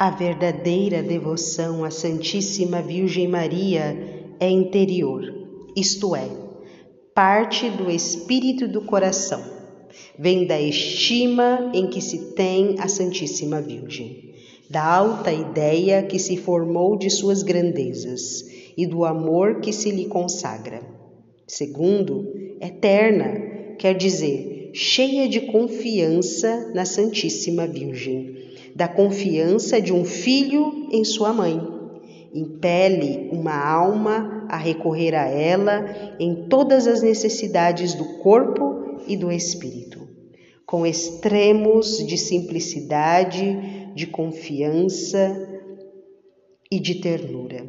[0.00, 5.22] A verdadeira devoção à Santíssima Virgem Maria é interior,
[5.76, 6.26] isto é,
[7.14, 9.44] parte do espírito do coração.
[10.18, 14.32] Vem da estima em que se tem a Santíssima Virgem,
[14.70, 18.46] da alta ideia que se formou de suas grandezas
[18.78, 20.80] e do amor que se lhe consagra.
[21.46, 22.26] Segundo,
[22.58, 31.04] eterna, quer dizer, cheia de confiança na Santíssima Virgem, da confiança de um filho em
[31.04, 31.60] sua mãe.
[32.32, 39.32] Impele uma alma a recorrer a ela em todas as necessidades do corpo e do
[39.32, 40.08] espírito,
[40.64, 45.60] com extremos de simplicidade, de confiança
[46.70, 47.68] e de ternura.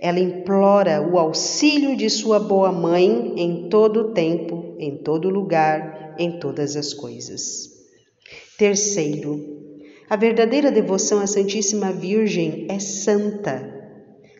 [0.00, 6.16] Ela implora o auxílio de sua boa mãe em todo o tempo, em todo lugar,
[6.18, 7.70] em todas as coisas.
[8.58, 9.61] Terceiro,
[10.12, 13.66] a verdadeira devoção à Santíssima Virgem é santa.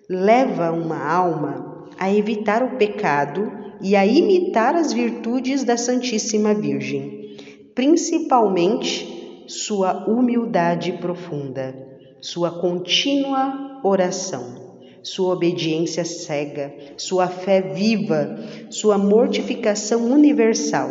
[0.06, 7.38] Leva uma alma a evitar o pecado e a imitar as virtudes da Santíssima Virgem,
[7.74, 11.74] principalmente sua humildade profunda,
[12.20, 14.60] sua contínua oração
[15.02, 18.38] sua obediência cega, sua fé viva,
[18.70, 20.88] sua mortificação universal,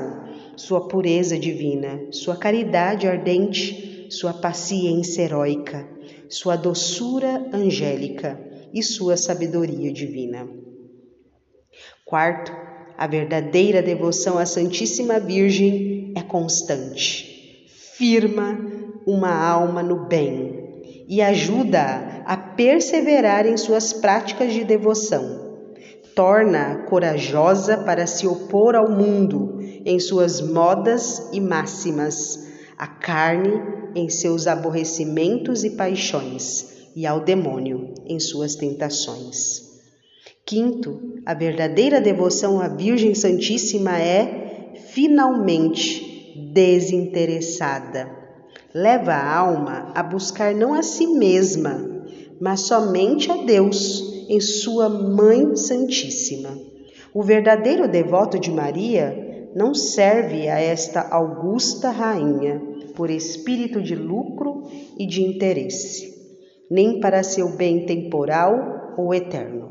[0.57, 5.87] sua pureza divina, sua caridade ardente, sua paciência heróica,
[6.29, 8.37] sua doçura angélica
[8.73, 10.47] e sua sabedoria divina.
[12.05, 12.51] Quarto,
[12.97, 18.59] a verdadeira devoção à Santíssima Virgem é constante, firma
[19.07, 25.49] uma alma no bem e ajuda a perseverar em suas práticas de devoção.
[26.13, 32.50] Torna-a corajosa para se opor ao mundo em suas modas e máximas,
[32.81, 33.61] à carne
[33.93, 39.69] em seus aborrecimentos e paixões, e ao demônio em suas tentações.
[40.43, 48.09] Quinto, a verdadeira devoção à Virgem Santíssima é, finalmente, desinteressada
[48.73, 51.87] leva a alma a buscar não a si mesma,
[52.39, 56.57] mas somente a Deus em sua Mãe Santíssima.
[57.13, 62.61] O verdadeiro devoto de Maria não serve a esta augusta rainha
[62.95, 64.63] por espírito de lucro
[64.97, 66.13] e de interesse,
[66.69, 69.69] nem para seu bem temporal ou eterno,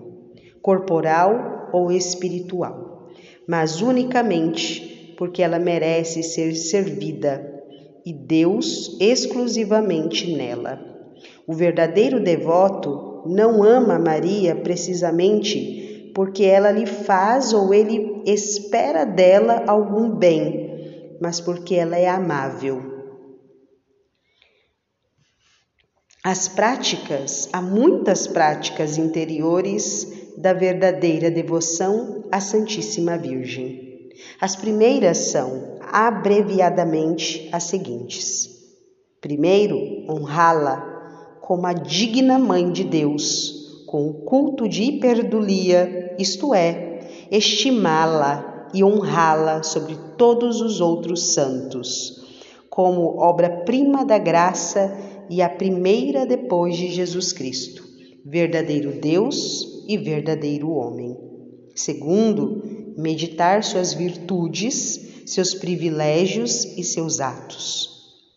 [0.63, 3.09] corporal ou espiritual,
[3.47, 7.63] mas unicamente porque ela merece ser servida
[8.05, 10.81] e Deus exclusivamente nela.
[11.47, 19.65] O verdadeiro devoto não ama Maria precisamente porque ela lhe faz ou ele espera dela
[19.67, 22.91] algum bem, mas porque ela é amável.
[26.23, 34.11] As práticas, há muitas práticas interiores da verdadeira devoção à Santíssima Virgem.
[34.41, 38.49] As primeiras são abreviadamente as seguintes:
[39.21, 39.79] primeiro,
[40.11, 43.60] honrá-la como a digna mãe de Deus,
[43.91, 52.47] com o culto de hiperdulia, isto é, estimá-la e honrá-la sobre todos os outros santos,
[52.71, 54.97] como obra-prima da graça
[55.29, 57.83] e a primeira depois de Jesus Cristo,
[58.25, 61.17] verdadeiro Deus e verdadeiro homem.
[61.75, 62.63] Segundo,
[62.97, 67.89] meditar suas virtudes seus privilégios e seus atos.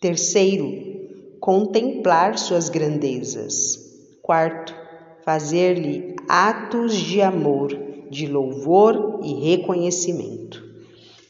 [0.02, 3.78] Terceiro, contemplar suas grandezas.
[4.24, 4.83] Quarto,
[5.26, 7.78] fazer-lhe atos de amor,
[8.10, 10.64] de louvor e reconhecimento.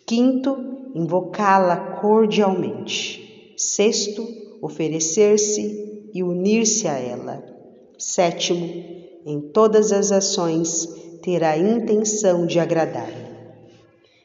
[0.05, 0.57] Quinto,
[0.93, 3.53] invocá-la cordialmente.
[3.57, 4.27] Sexto,
[4.61, 7.43] oferecer-se e unir-se a ela.
[7.97, 8.65] Sétimo,
[9.25, 10.85] em todas as ações
[11.21, 13.11] ter a intenção de agradar.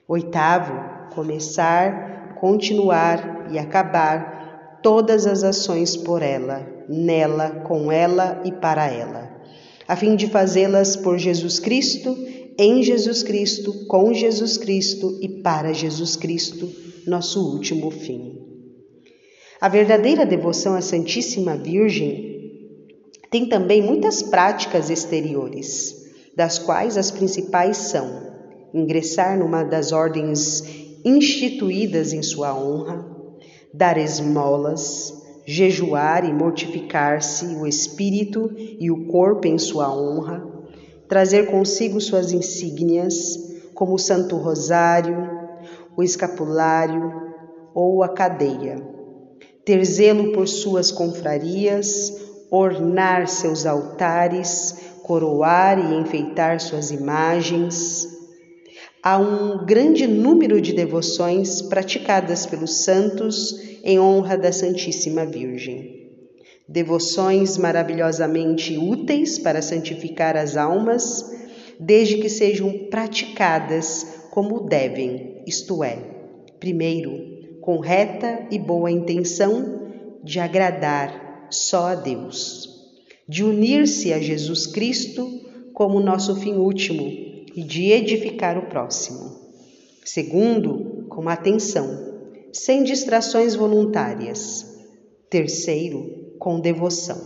[0.08, 8.90] Oitavo, começar, continuar e acabar todas as ações por ela, nela, com ela e para
[8.90, 9.30] ela,
[9.86, 12.16] a fim de fazê-las por Jesus Cristo,
[12.58, 16.70] em Jesus Cristo, com Jesus Cristo e para Jesus Cristo,
[17.06, 18.38] nosso último fim.
[19.60, 22.28] A verdadeira devoção à Santíssima Virgem
[23.30, 25.94] tem também muitas práticas exteriores,
[26.36, 28.28] das quais as principais são
[28.72, 30.62] ingressar numa das ordens
[31.04, 33.04] instituídas em sua honra,
[33.72, 35.12] dar esmolas,
[35.50, 40.46] jejuar e mortificar-se o espírito e o corpo em sua honra,
[41.08, 43.16] trazer consigo suas insígnias,
[43.72, 45.16] como o Santo Rosário,
[45.96, 47.32] o escapulário
[47.74, 48.76] ou a cadeia,
[49.64, 52.12] ter zelo por suas confrarias,
[52.50, 58.17] ornar seus altares, coroar e enfeitar suas imagens.
[59.00, 66.10] Há um grande número de devoções praticadas pelos santos em honra da Santíssima Virgem.
[66.68, 71.24] Devoções maravilhosamente úteis para santificar as almas,
[71.78, 75.96] desde que sejam praticadas como devem, isto é,
[76.58, 77.12] primeiro,
[77.60, 79.92] com reta e boa intenção
[80.24, 82.68] de agradar só a Deus,
[83.28, 85.40] de unir-se a Jesus Cristo
[85.72, 87.27] como nosso fim último
[87.58, 89.36] e de edificar o próximo.
[90.04, 91.88] Segundo, com atenção,
[92.52, 94.64] sem distrações voluntárias.
[95.28, 97.20] Terceiro, com devoção,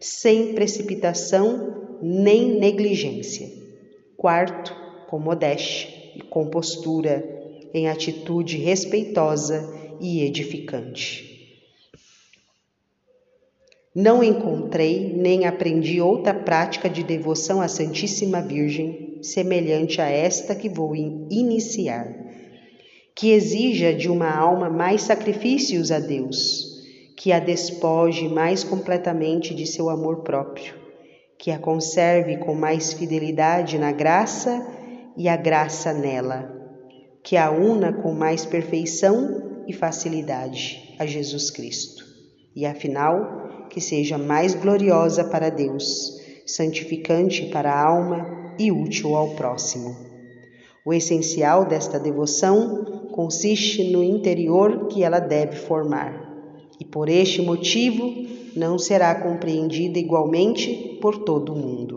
[0.00, 3.48] sem precipitação nem negligência.
[4.16, 4.74] Quarto,
[5.08, 7.24] com modéstia e compostura,
[7.72, 11.31] em atitude respeitosa e edificante.
[13.94, 20.66] Não encontrei nem aprendi outra prática de devoção à Santíssima Virgem semelhante a esta que
[20.66, 22.08] vou iniciar,
[23.14, 26.82] que exija de uma alma mais sacrifícios a Deus,
[27.18, 30.74] que a despoje mais completamente de seu amor próprio,
[31.38, 34.66] que a conserve com mais fidelidade na graça
[35.18, 36.50] e a graça nela,
[37.22, 42.06] que a una com mais perfeição e facilidade a Jesus Cristo.
[42.56, 43.41] E afinal,
[43.72, 49.96] que seja mais gloriosa para Deus, santificante para a alma e útil ao próximo.
[50.84, 56.12] O essencial desta devoção consiste no interior que ela deve formar,
[56.78, 58.12] e por este motivo
[58.54, 61.91] não será compreendida igualmente por todo o mundo.